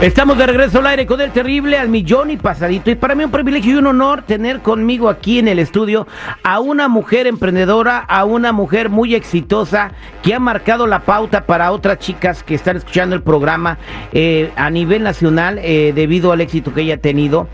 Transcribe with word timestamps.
Estamos 0.00 0.38
de 0.38 0.46
regreso 0.46 0.78
al 0.78 0.86
aire 0.86 1.04
con 1.04 1.20
el 1.20 1.30
terrible 1.30 1.76
al 1.76 1.90
millón 1.90 2.30
y 2.30 2.38
pasadito. 2.38 2.90
Y 2.90 2.94
para 2.94 3.14
mí 3.14 3.22
un 3.22 3.30
privilegio 3.30 3.74
y 3.74 3.76
un 3.76 3.86
honor 3.86 4.22
tener 4.22 4.60
conmigo 4.60 5.10
aquí 5.10 5.38
en 5.38 5.46
el 5.46 5.58
estudio 5.58 6.06
a 6.42 6.58
una 6.58 6.88
mujer 6.88 7.26
emprendedora, 7.26 7.98
a 7.98 8.24
una 8.24 8.50
mujer 8.50 8.88
muy 8.88 9.14
exitosa 9.14 9.92
que 10.22 10.34
ha 10.34 10.38
marcado 10.40 10.86
la 10.86 11.00
pauta 11.00 11.44
para 11.44 11.70
otras 11.70 11.98
chicas 11.98 12.42
que 12.42 12.54
están 12.54 12.78
escuchando 12.78 13.14
el 13.14 13.20
programa 13.20 13.76
eh, 14.12 14.50
a 14.56 14.70
nivel 14.70 15.02
nacional 15.02 15.58
eh, 15.58 15.92
debido 15.94 16.32
al 16.32 16.40
éxito 16.40 16.72
que 16.72 16.80
ella 16.80 16.94
ha 16.94 16.98
tenido. 16.98 17.46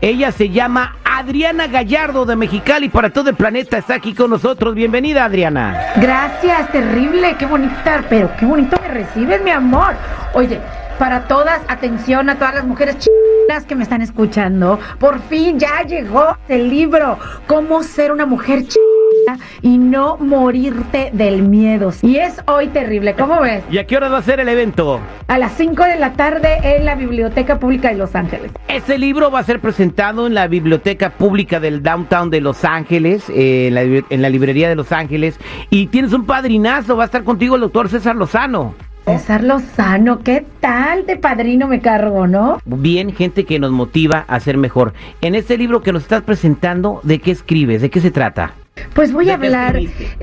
Ella 0.00 0.32
se 0.32 0.48
llama 0.48 0.96
Adriana 1.04 1.68
Gallardo 1.68 2.26
de 2.26 2.34
Mexicali 2.34 2.88
para 2.88 3.10
todo 3.10 3.30
el 3.30 3.36
planeta. 3.36 3.78
Está 3.78 3.94
aquí 3.94 4.12
con 4.12 4.28
nosotros. 4.28 4.74
Bienvenida, 4.74 5.24
Adriana. 5.24 5.92
Gracias, 5.94 6.72
terrible, 6.72 7.36
qué 7.38 7.46
bonita, 7.46 8.02
pero 8.10 8.28
qué 8.40 8.44
bonito 8.44 8.76
me 8.82 8.88
recibes, 8.88 9.40
mi 9.44 9.52
amor. 9.52 9.94
Oye, 10.34 10.58
para 11.02 11.24
todas, 11.24 11.60
atención 11.66 12.30
a 12.30 12.36
todas 12.36 12.54
las 12.54 12.64
mujeres 12.64 12.96
chinas 12.96 13.64
que 13.66 13.74
me 13.74 13.82
están 13.82 14.02
escuchando. 14.02 14.78
Por 15.00 15.18
fin 15.22 15.58
ya 15.58 15.82
llegó 15.82 16.36
el 16.46 16.70
libro, 16.70 17.18
Cómo 17.48 17.82
ser 17.82 18.12
una 18.12 18.24
mujer 18.24 18.62
china 18.68 19.44
y 19.62 19.78
no 19.78 20.16
morirte 20.18 21.10
del 21.12 21.42
miedo. 21.42 21.92
Y 22.02 22.18
es 22.18 22.40
hoy 22.46 22.68
terrible, 22.68 23.14
¿cómo 23.14 23.40
ves? 23.40 23.64
¿Y 23.68 23.78
a 23.78 23.86
qué 23.88 23.96
hora 23.96 24.10
va 24.10 24.18
a 24.18 24.22
ser 24.22 24.38
el 24.38 24.48
evento? 24.48 25.00
A 25.26 25.38
las 25.38 25.50
5 25.54 25.82
de 25.82 25.96
la 25.96 26.12
tarde 26.12 26.60
en 26.62 26.84
la 26.84 26.94
Biblioteca 26.94 27.58
Pública 27.58 27.88
de 27.88 27.96
Los 27.96 28.14
Ángeles. 28.14 28.52
Este 28.68 28.96
libro 28.96 29.28
va 29.28 29.40
a 29.40 29.42
ser 29.42 29.58
presentado 29.58 30.28
en 30.28 30.34
la 30.34 30.46
Biblioteca 30.46 31.10
Pública 31.10 31.58
del 31.58 31.82
Downtown 31.82 32.30
de 32.30 32.40
Los 32.40 32.64
Ángeles, 32.64 33.28
eh, 33.28 33.66
en, 33.66 33.74
la, 33.74 33.82
en 33.82 34.22
la 34.22 34.30
librería 34.30 34.68
de 34.68 34.76
Los 34.76 34.92
Ángeles. 34.92 35.36
Y 35.68 35.88
tienes 35.88 36.12
un 36.12 36.26
padrinazo, 36.26 36.96
va 36.96 37.02
a 37.02 37.06
estar 37.06 37.24
contigo 37.24 37.56
el 37.56 37.62
doctor 37.62 37.88
César 37.88 38.14
Lozano. 38.14 38.76
César 39.04 39.42
Lozano, 39.42 40.20
¿qué 40.20 40.46
tal 40.60 41.06
de 41.06 41.16
padrino 41.16 41.66
me 41.66 41.80
cargo, 41.80 42.28
no? 42.28 42.58
Bien, 42.64 43.12
gente 43.12 43.44
que 43.44 43.58
nos 43.58 43.72
motiva 43.72 44.24
a 44.28 44.38
ser 44.38 44.56
mejor. 44.56 44.94
En 45.20 45.34
este 45.34 45.58
libro 45.58 45.82
que 45.82 45.92
nos 45.92 46.02
estás 46.02 46.22
presentando, 46.22 47.00
¿de 47.02 47.18
qué 47.18 47.32
escribes? 47.32 47.82
¿De 47.82 47.90
qué 47.90 48.00
se 48.00 48.12
trata? 48.12 48.54
Pues 48.94 49.12
voy 49.12 49.28
a 49.30 49.34
hablar. 49.34 49.80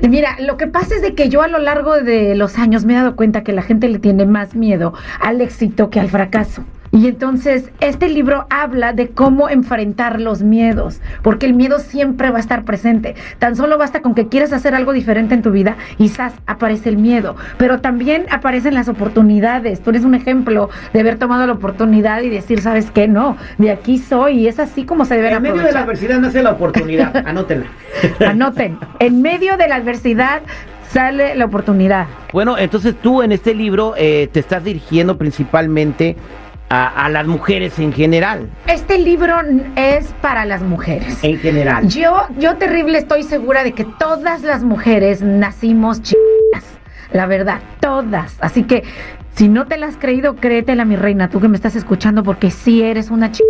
Mira, 0.08 0.36
lo 0.40 0.56
que 0.56 0.66
pasa 0.66 0.96
es 0.96 1.02
de 1.02 1.14
que 1.14 1.28
yo 1.28 1.42
a 1.42 1.48
lo 1.48 1.58
largo 1.58 2.00
de 2.02 2.34
los 2.34 2.58
años 2.58 2.84
me 2.84 2.94
he 2.94 2.96
dado 2.96 3.16
cuenta 3.16 3.44
que 3.44 3.52
la 3.52 3.62
gente 3.62 3.88
le 3.88 3.98
tiene 3.98 4.24
más 4.24 4.54
miedo 4.54 4.94
al 5.20 5.40
éxito 5.40 5.90
que 5.90 6.00
al 6.00 6.08
fracaso. 6.08 6.64
Y 6.92 7.06
entonces 7.06 7.70
este 7.80 8.08
libro 8.08 8.46
habla 8.50 8.92
de 8.92 9.08
cómo 9.08 9.48
enfrentar 9.48 10.20
los 10.20 10.42
miedos, 10.42 11.00
porque 11.22 11.46
el 11.46 11.54
miedo 11.54 11.78
siempre 11.78 12.30
va 12.30 12.36
a 12.36 12.40
estar 12.40 12.64
presente. 12.64 13.14
Tan 13.38 13.56
solo 13.56 13.78
basta 13.78 14.02
con 14.02 14.14
que 14.14 14.28
quieras 14.28 14.52
hacer 14.52 14.74
algo 14.74 14.92
diferente 14.92 15.34
en 15.34 15.42
tu 15.42 15.50
vida 15.50 15.76
y 15.98 16.10
quizás 16.10 16.32
aparece 16.46 16.88
el 16.88 16.96
miedo, 16.96 17.36
pero 17.56 17.80
también 17.80 18.26
aparecen 18.30 18.74
las 18.74 18.88
oportunidades. 18.88 19.80
Tú 19.80 19.90
eres 19.90 20.04
un 20.04 20.16
ejemplo 20.16 20.70
de 20.92 21.00
haber 21.00 21.18
tomado 21.18 21.46
la 21.46 21.52
oportunidad 21.52 22.22
y 22.22 22.30
decir, 22.30 22.60
¿sabes 22.60 22.90
qué? 22.90 23.06
No, 23.06 23.36
de 23.58 23.70
aquí 23.70 23.98
soy 23.98 24.40
y 24.40 24.48
es 24.48 24.58
así 24.58 24.84
como 24.84 25.04
se 25.04 25.14
debe 25.14 25.30
En 25.30 25.42
medio 25.42 25.62
de 25.62 25.70
la 25.70 25.82
adversidad 25.82 26.18
nace 26.18 26.42
la 26.42 26.50
oportunidad, 26.50 27.16
anótenla. 27.28 27.66
Anoten, 28.26 28.76
en 28.98 29.22
medio 29.22 29.56
de 29.56 29.68
la 29.68 29.76
adversidad 29.76 30.42
sale 30.88 31.36
la 31.36 31.44
oportunidad. 31.44 32.08
Bueno, 32.32 32.58
entonces 32.58 32.96
tú 33.00 33.22
en 33.22 33.30
este 33.30 33.54
libro 33.54 33.94
eh, 33.96 34.28
te 34.32 34.40
estás 34.40 34.64
dirigiendo 34.64 35.16
principalmente 35.16 36.16
a, 36.70 37.08
las 37.08 37.26
mujeres 37.26 37.78
en 37.78 37.92
general. 37.92 38.48
Este 38.66 38.98
libro 38.98 39.36
es 39.76 40.06
para 40.22 40.44
las 40.44 40.62
mujeres. 40.62 41.18
En 41.22 41.38
general. 41.38 41.88
Yo, 41.88 42.26
yo 42.38 42.56
terrible 42.56 42.98
estoy 42.98 43.24
segura 43.24 43.64
de 43.64 43.72
que 43.72 43.84
todas 43.84 44.42
las 44.42 44.62
mujeres 44.62 45.20
nacimos 45.20 46.00
chicas. 46.00 46.39
La 47.12 47.26
verdad, 47.26 47.60
todas. 47.80 48.36
Así 48.40 48.64
que 48.64 48.84
si 49.34 49.48
no 49.48 49.66
te 49.66 49.78
la 49.78 49.86
has 49.86 49.96
creído, 49.96 50.36
créetela, 50.36 50.84
mi 50.84 50.96
reina, 50.96 51.28
tú 51.28 51.40
que 51.40 51.48
me 51.48 51.56
estás 51.56 51.74
escuchando, 51.76 52.22
porque 52.22 52.50
sí 52.50 52.82
eres 52.82 53.10
una 53.10 53.32
chica. 53.32 53.46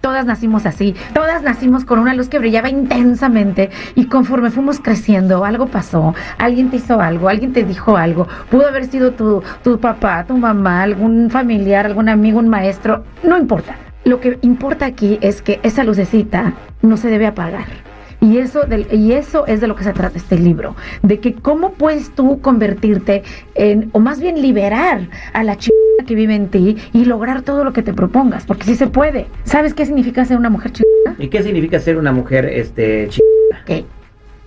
Todas 0.00 0.26
nacimos 0.26 0.66
así, 0.66 0.94
todas 1.14 1.42
nacimos 1.42 1.84
con 1.84 1.98
una 1.98 2.14
luz 2.14 2.28
que 2.28 2.38
brillaba 2.38 2.68
intensamente 2.68 3.70
y 3.94 4.06
conforme 4.06 4.50
fuimos 4.50 4.80
creciendo, 4.80 5.44
algo 5.44 5.68
pasó, 5.68 6.14
alguien 6.38 6.70
te 6.70 6.76
hizo 6.76 7.00
algo, 7.00 7.28
alguien 7.28 7.52
te 7.52 7.64
dijo 7.64 7.96
algo, 7.96 8.26
pudo 8.50 8.66
haber 8.66 8.86
sido 8.86 9.12
tu, 9.12 9.42
tu 9.62 9.78
papá, 9.78 10.24
tu 10.26 10.36
mamá, 10.36 10.82
algún 10.82 11.30
familiar, 11.30 11.86
algún 11.86 12.08
amigo, 12.08 12.38
un 12.38 12.48
maestro, 12.48 13.04
no 13.22 13.38
importa. 13.38 13.76
Lo 14.04 14.20
que 14.20 14.38
importa 14.42 14.84
aquí 14.84 15.18
es 15.22 15.40
que 15.42 15.60
esa 15.62 15.84
lucecita 15.84 16.54
no 16.82 16.96
se 16.96 17.08
debe 17.08 17.26
apagar 17.26 17.91
y 18.22 18.38
eso, 18.38 18.60
y 18.90 19.12
eso 19.12 19.46
es 19.46 19.60
de 19.60 19.66
lo 19.66 19.74
que 19.74 19.82
se 19.82 19.92
trata 19.92 20.16
este 20.16 20.38
libro, 20.38 20.76
de 21.02 21.18
que 21.18 21.34
cómo 21.34 21.72
puedes 21.72 22.14
tú 22.14 22.40
convertirte 22.40 23.24
en, 23.56 23.90
o 23.92 23.98
más 23.98 24.20
bien 24.20 24.40
liberar 24.40 25.08
a 25.32 25.42
la 25.42 25.58
chica 25.58 25.74
que 26.06 26.14
vive 26.14 26.36
en 26.36 26.48
ti 26.48 26.76
y 26.92 27.04
lograr 27.04 27.42
todo 27.42 27.64
lo 27.64 27.72
que 27.72 27.82
te 27.82 27.92
propongas, 27.92 28.46
porque 28.46 28.64
sí 28.64 28.76
se 28.76 28.86
puede. 28.86 29.26
¿Sabes 29.42 29.74
qué 29.74 29.84
significa 29.84 30.24
ser 30.24 30.36
una 30.36 30.50
mujer 30.50 30.70
chica? 30.70 31.16
¿Y 31.18 31.28
qué 31.28 31.42
significa 31.42 31.80
ser 31.80 31.98
una 31.98 32.12
mujer 32.12 32.46
este, 32.46 33.08
chica? 33.08 33.86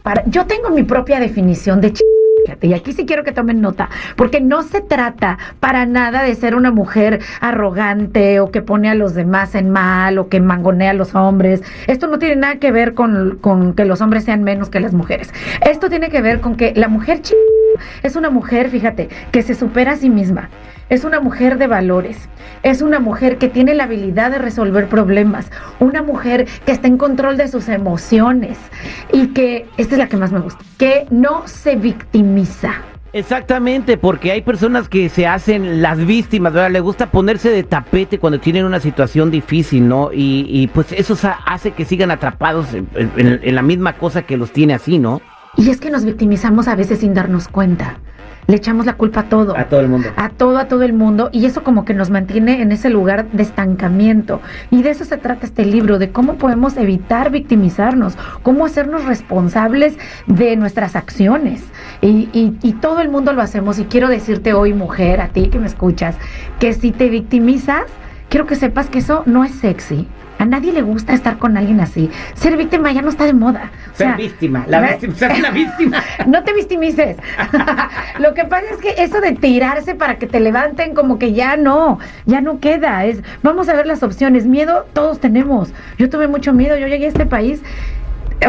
Para, 0.04 0.24
yo 0.28 0.46
tengo 0.46 0.70
mi 0.70 0.84
propia 0.84 1.20
definición 1.20 1.82
de 1.82 1.92
chica 1.92 2.15
y 2.62 2.74
aquí 2.74 2.94
sí 2.94 3.06
quiero 3.06 3.24
que 3.24 3.32
tomen 3.32 3.62
nota, 3.62 3.90
porque 4.16 4.42
no 4.42 4.64
se 4.64 4.82
trata 4.82 5.38
para 5.60 5.86
nada 5.86 6.24
de 6.24 6.36
ser 6.36 6.56
una 6.56 6.72
mujer 6.72 7.22
arrogante 7.42 8.40
o 8.40 8.52
que 8.52 8.62
pone 8.62 8.90
a 8.90 8.96
los 8.96 9.14
demás 9.14 9.56
en 9.56 9.70
mal 9.70 10.18
o 10.18 10.30
que 10.30 10.40
mangonea 10.40 10.92
a 10.92 10.94
los 10.94 11.16
hombres. 11.16 11.64
Esto 11.88 12.08
no 12.08 12.20
tiene 12.20 12.36
nada 12.36 12.56
que 12.58 12.72
ver 12.72 12.94
con, 12.94 13.38
con 13.42 13.74
que 13.74 13.86
los 13.86 14.02
hombres 14.02 14.24
sean 14.24 14.44
menos 14.44 14.70
que 14.70 14.80
las 14.80 14.94
mujeres. 14.94 15.34
Esto 15.62 15.90
tiene 15.90 16.10
que 16.10 16.22
ver 16.22 16.42
con 16.42 16.56
que 16.56 16.74
la 16.76 16.88
mujer 16.88 17.22
es 18.04 18.16
una 18.16 18.30
mujer, 18.30 18.70
fíjate, 18.70 19.10
que 19.32 19.42
se 19.42 19.56
supera 19.56 19.94
a 19.94 19.96
sí 19.96 20.10
misma 20.10 20.50
es 20.90 21.04
una 21.04 21.20
mujer 21.20 21.58
de 21.58 21.68
valores, 21.68 22.30
es 22.66 22.82
una 22.82 23.00
mujer 23.00 23.38
que 23.38 23.48
tiene 23.48 23.76
la 23.76 23.84
habilidad 23.84 24.32
de 24.32 24.40
resolver 24.40 24.90
problemas, 24.90 25.52
una 25.80 26.02
mujer 26.02 26.48
que 26.66 26.72
está 26.72 26.88
en 26.88 26.98
control 26.98 27.38
de 27.38 27.48
sus 27.48 27.70
emociones 27.70 28.58
y 29.14 29.28
que, 29.28 29.68
esta 29.78 29.94
es 29.94 30.00
la 30.00 30.10
que 30.10 30.18
más 30.18 30.32
me 30.32 30.40
gusta, 30.40 30.66
que 30.80 31.06
no 31.12 31.48
se 31.48 31.76
victimiza. 31.76 32.74
Exactamente, 33.14 33.98
porque 33.98 34.32
hay 34.32 34.42
personas 34.42 34.90
que 34.90 35.10
se 35.10 35.28
hacen 35.28 35.84
las 35.84 36.04
víctimas, 36.06 36.54
¿verdad? 36.54 36.72
Le 36.72 36.80
gusta 36.80 37.12
ponerse 37.12 37.50
de 37.50 37.64
tapete 37.64 38.18
cuando 38.18 38.40
tienen 38.40 38.66
una 38.66 38.80
situación 38.80 39.30
difícil, 39.30 39.88
¿no? 39.88 40.10
Y, 40.12 40.68
pues 40.74 40.92
eso 40.92 41.16
hace 41.46 41.72
que 41.72 41.86
sigan 41.86 42.10
atrapados 42.10 42.68
en 42.74 43.56
la 43.56 43.62
misma 43.62 43.94
cosa 43.94 44.24
que 44.24 44.38
los 44.38 44.52
tiene 44.52 44.74
así, 44.74 44.98
¿no? 44.98 45.22
Y 45.56 45.70
es 45.70 45.80
que 45.80 45.92
nos 45.92 46.04
victimizamos 46.04 46.68
a 46.68 46.76
veces 46.76 47.00
sin 47.00 47.14
darnos 47.14 47.48
cuenta 47.48 48.00
le 48.48 48.56
echamos 48.56 48.86
la 48.86 48.94
culpa 48.94 49.22
a 49.22 49.30
todo. 49.30 49.58
A 49.58 49.66
todo 49.66 49.80
el 49.80 49.88
mundo. 49.88 50.10
A 50.16 50.30
todo, 50.30 50.58
a 50.58 50.68
todo 50.68 50.84
el 50.84 50.94
mundo. 50.94 51.30
Y 51.32 51.46
eso 51.46 51.64
como 51.64 51.86
que 51.86 51.94
nos 51.94 52.10
mantiene 52.10 52.62
en 52.62 52.72
ese 52.72 52.90
lugar 52.90 53.30
de 53.32 53.44
estancamiento. 53.44 54.42
Y 54.72 54.84
de 54.84 54.92
eso 54.92 55.06
se 55.06 55.18
trata 55.18 55.46
este 55.46 55.66
libro, 55.66 56.00
de 56.00 56.12
cómo 56.12 56.36
podemos 56.36 56.78
evitar 56.78 57.32
victimizarnos, 57.32 58.18
cómo 58.44 58.66
hacernos 58.66 59.06
responsables 59.06 59.98
de 60.28 60.56
nuestras 60.56 60.96
acciones. 60.96 61.64
Y, 62.02 62.30
y, 62.34 62.58
y 62.62 62.74
todo 62.74 63.02
el 63.02 63.10
mundo 63.10 63.34
lo 63.34 63.42
hacemos. 63.42 63.80
Y 63.80 63.86
quiero 63.86 64.10
decirte 64.10 64.54
hoy, 64.54 64.74
mujer, 64.74 65.22
a 65.22 65.30
ti 65.30 65.48
que 65.48 65.60
me 65.60 65.68
escuchas, 65.68 66.16
que 66.60 66.74
si 66.74 66.92
te 66.92 67.10
victimizas, 67.10 67.86
quiero 68.36 68.48
que 68.48 68.56
sepas 68.56 68.90
que 68.90 69.00
eso 69.00 69.24
no 69.26 69.46
es 69.46 69.52
sexy. 69.56 70.10
A 70.40 70.44
nadie 70.44 70.74
le 70.74 70.82
gusta 70.82 71.14
estar 71.14 71.38
con 71.38 71.56
alguien 71.56 71.80
así. 71.80 72.12
Ser 72.34 72.58
víctima 72.58 72.92
ya 72.92 73.02
no 73.02 73.08
está 73.08 73.24
de 73.24 73.32
moda. 73.32 73.72
ser 73.94 74.18
víctima, 74.18 74.66
la 74.68 74.82
víctima, 74.82 75.16
ser 75.16 75.40
la 75.40 75.52
víctima. 75.52 76.04
no 76.28 76.44
te 76.44 76.52
victimices. 76.52 77.16
Lo 78.20 78.34
que 78.34 78.44
pasa 78.44 78.66
es 78.74 78.78
que 78.80 79.02
eso 79.02 79.22
de 79.22 79.32
tirarse 79.32 79.96
para 79.96 80.18
que 80.18 80.28
te 80.28 80.42
levanten 80.42 80.94
como 80.94 81.18
que 81.18 81.32
ya 81.32 81.56
no, 81.56 82.00
ya 82.26 82.42
no 82.42 82.60
queda. 82.60 83.06
Es, 83.06 83.24
vamos 83.42 83.70
a 83.70 83.74
ver 83.74 83.88
las 83.88 84.04
opciones. 84.04 84.46
Miedo 84.46 84.86
todos 84.92 85.22
tenemos. 85.22 85.70
Yo 85.98 86.10
tuve 86.10 86.28
mucho 86.28 86.52
miedo. 86.52 86.76
Yo 86.76 86.88
llegué 86.88 87.06
a 87.06 87.08
este 87.08 87.26
país 87.26 87.62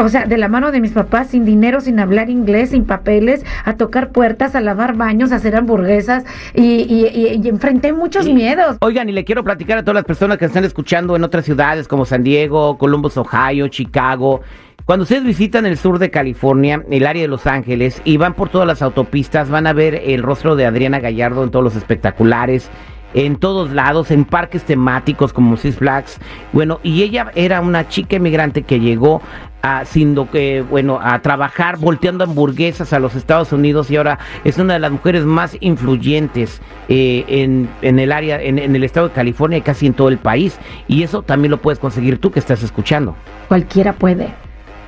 o 0.01 0.09
sea, 0.09 0.25
de 0.25 0.37
la 0.37 0.47
mano 0.47 0.71
de 0.71 0.81
mis 0.81 0.91
papás, 0.91 1.27
sin 1.29 1.45
dinero, 1.45 1.81
sin 1.81 1.99
hablar 1.99 2.29
inglés, 2.29 2.71
sin 2.71 2.85
papeles, 2.85 3.45
a 3.65 3.75
tocar 3.75 4.11
puertas, 4.11 4.55
a 4.55 4.61
lavar 4.61 4.95
baños, 4.95 5.31
a 5.31 5.35
hacer 5.35 5.55
hamburguesas 5.55 6.23
y, 6.53 6.63
y, 6.63 7.47
enfrenté 7.47 7.93
muchos 7.93 8.27
miedos. 8.27 8.77
Oigan, 8.81 9.09
y 9.09 9.11
le 9.11 9.23
quiero 9.23 9.43
platicar 9.43 9.77
a 9.77 9.81
todas 9.81 9.95
las 9.95 10.05
personas 10.05 10.37
que 10.37 10.45
están 10.45 10.65
escuchando 10.65 11.15
en 11.15 11.23
otras 11.23 11.45
ciudades 11.45 11.87
como 11.87 12.05
San 12.05 12.23
Diego, 12.23 12.77
Columbus, 12.77 13.17
Ohio, 13.17 13.67
Chicago. 13.67 14.41
Cuando 14.85 15.03
ustedes 15.03 15.23
visitan 15.23 15.65
el 15.65 15.77
sur 15.77 15.99
de 15.99 16.09
California, 16.09 16.81
el 16.89 17.05
área 17.05 17.21
de 17.21 17.27
Los 17.27 17.45
Ángeles, 17.45 18.01
y 18.05 18.15
van 18.15 18.33
por 18.33 18.49
todas 18.49 18.65
las 18.67 18.81
autopistas, 18.81 19.49
van 19.49 19.67
a 19.67 19.73
ver 19.73 19.95
el 19.95 20.23
rostro 20.23 20.55
de 20.55 20.65
Adriana 20.65 20.99
Gallardo 20.99 21.43
en 21.43 21.51
todos 21.51 21.63
los 21.63 21.75
espectaculares 21.75 22.69
en 23.25 23.35
todos 23.35 23.71
lados, 23.71 24.11
en 24.11 24.25
parques 24.25 24.63
temáticos 24.63 25.33
como 25.33 25.57
Six 25.57 25.77
Flags. 25.77 26.19
Bueno, 26.53 26.79
y 26.83 27.01
ella 27.01 27.31
era 27.33 27.61
una 27.61 27.87
chica 27.87 28.17
inmigrante 28.17 28.61
que 28.61 28.79
llegó 28.79 29.21
a, 29.63 29.83
que, 30.31 30.61
bueno, 30.69 30.99
a 31.01 31.19
trabajar 31.23 31.77
volteando 31.77 32.23
hamburguesas 32.23 32.93
a 32.93 32.99
los 32.99 33.15
Estados 33.15 33.51
Unidos 33.51 33.89
y 33.89 33.97
ahora 33.97 34.19
es 34.43 34.59
una 34.59 34.73
de 34.73 34.79
las 34.79 34.91
mujeres 34.91 35.25
más 35.25 35.57
influyentes 35.61 36.61
eh, 36.89 37.25
en, 37.27 37.67
en, 37.81 37.97
el 37.97 38.11
área, 38.11 38.39
en, 38.39 38.59
en 38.59 38.75
el 38.75 38.83
estado 38.83 39.07
de 39.07 39.15
California 39.15 39.57
y 39.57 39.61
casi 39.61 39.87
en 39.87 39.93
todo 39.93 40.09
el 40.09 40.19
país. 40.19 40.59
Y 40.87 41.01
eso 41.01 41.23
también 41.23 41.49
lo 41.49 41.57
puedes 41.57 41.79
conseguir 41.79 42.19
tú 42.19 42.31
que 42.31 42.39
estás 42.39 42.61
escuchando. 42.61 43.15
Cualquiera 43.47 43.93
puede 43.93 44.29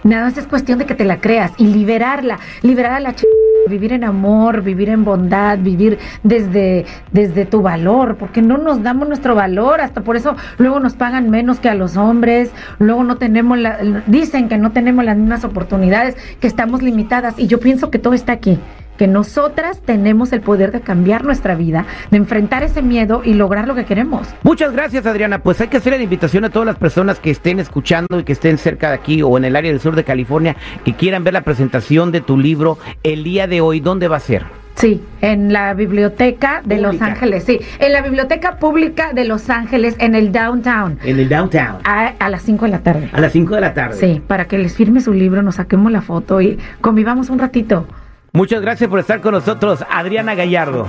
Nada 0.03 0.25
más 0.25 0.37
es 0.37 0.47
cuestión 0.47 0.79
de 0.79 0.85
que 0.85 0.95
te 0.95 1.05
la 1.05 1.19
creas 1.19 1.51
y 1.57 1.67
liberarla, 1.67 2.39
liberar 2.61 2.93
a 2.93 2.99
la 2.99 3.13
ch 3.13 3.23
vivir 3.67 3.93
en 3.93 4.03
amor, 4.03 4.61
vivir 4.63 4.89
en 4.89 5.03
bondad, 5.03 5.59
vivir 5.59 5.99
desde, 6.23 6.85
desde 7.11 7.45
tu 7.45 7.61
valor, 7.61 8.15
porque 8.15 8.41
no 8.41 8.57
nos 8.57 8.81
damos 8.81 9.07
nuestro 9.07 9.35
valor, 9.35 9.81
hasta 9.81 10.01
por 10.01 10.15
eso 10.15 10.35
luego 10.57 10.79
nos 10.79 10.93
pagan 10.93 11.29
menos 11.29 11.59
que 11.59 11.69
a 11.69 11.75
los 11.75 11.97
hombres, 11.97 12.51
luego 12.79 13.03
no 13.03 13.17
tenemos, 13.17 13.57
la, 13.57 13.77
dicen 14.07 14.49
que 14.49 14.57
no 14.57 14.71
tenemos 14.71 15.05
las 15.05 15.17
mismas 15.17 15.43
oportunidades, 15.43 16.15
que 16.39 16.47
estamos 16.47 16.81
limitadas, 16.81 17.37
y 17.37 17.47
yo 17.47 17.59
pienso 17.59 17.91
que 17.91 17.99
todo 17.99 18.13
está 18.13 18.31
aquí 18.33 18.59
que 18.99 19.07
nosotras 19.07 19.81
tenemos 19.81 20.33
el 20.33 20.41
poder 20.41 20.73
de 20.73 20.81
cambiar 20.81 21.23
nuestra 21.23 21.55
vida, 21.55 21.85
de 22.11 22.17
enfrentar 22.17 22.63
ese 22.63 22.81
miedo 22.81 23.21
y 23.23 23.33
lograr 23.33 23.65
lo 23.65 23.73
que 23.73 23.85
queremos. 23.85 24.27
Muchas 24.43 24.73
gracias, 24.73 25.05
Adriana. 25.05 25.39
Pues 25.39 25.61
hay 25.61 25.69
que 25.69 25.77
hacer 25.77 25.93
la 25.93 26.03
invitación 26.03 26.43
a 26.43 26.49
todas 26.49 26.65
las 26.65 26.77
personas 26.77 27.17
que 27.17 27.31
estén 27.31 27.61
escuchando 27.61 28.19
y 28.19 28.25
que 28.25 28.33
estén 28.33 28.57
cerca 28.57 28.89
de 28.89 28.95
aquí 28.95 29.21
o 29.21 29.37
en 29.37 29.45
el 29.45 29.55
área 29.55 29.71
del 29.71 29.79
sur 29.79 29.95
de 29.95 30.03
California, 30.03 30.57
que 30.83 30.93
quieran 30.95 31.23
ver 31.23 31.33
la 31.33 31.43
presentación 31.43 32.11
de 32.11 32.19
tu 32.19 32.37
libro 32.37 32.77
el 33.03 33.23
día 33.23 33.47
de 33.47 33.61
hoy. 33.61 33.79
¿Dónde 33.79 34.09
va 34.09 34.17
a 34.17 34.19
ser? 34.19 34.43
Sí, 34.75 35.01
en 35.21 35.53
la 35.53 35.73
biblioteca 35.73 36.61
de 36.65 36.79
Los 36.79 37.01
Ángeles, 37.01 37.43
sí, 37.45 37.59
en 37.79 37.93
la 37.93 38.01
biblioteca 38.01 38.57
pública 38.57 39.11
de 39.13 39.25
Los 39.25 39.49
Ángeles, 39.49 39.95
en 39.99 40.13
el 40.13 40.31
downtown. 40.33 40.99
En 41.03 41.19
el 41.19 41.27
downtown. 41.27 41.77
A, 41.85 42.13
a 42.19 42.29
las 42.29 42.43
5 42.43 42.65
de 42.65 42.71
la 42.71 42.79
tarde. 42.79 43.09
A 43.13 43.21
las 43.21 43.31
5 43.31 43.55
de 43.55 43.61
la 43.61 43.73
tarde. 43.73 43.95
Sí, 43.95 44.21
para 44.25 44.45
que 44.45 44.57
les 44.57 44.75
firme 44.75 44.99
su 44.99 45.13
libro, 45.13 45.41
nos 45.41 45.55
saquemos 45.55 45.91
la 45.91 46.01
foto 46.01 46.41
y 46.41 46.57
convivamos 46.81 47.29
un 47.29 47.39
ratito. 47.39 47.87
Muchas 48.31 48.61
gracias 48.61 48.89
por 48.89 48.99
estar 48.99 49.21
con 49.21 49.33
nosotros, 49.33 49.83
Adriana 49.89 50.35
Gallardo. 50.35 50.87